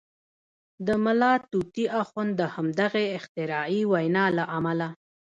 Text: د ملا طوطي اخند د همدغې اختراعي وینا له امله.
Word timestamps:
د 0.85 0.87
ملا 1.03 1.33
طوطي 1.51 1.85
اخند 2.01 2.31
د 2.39 2.41
همدغې 2.55 3.05
اختراعي 3.17 3.81
وینا 3.91 4.25
له 4.37 4.43
امله. 4.57 4.87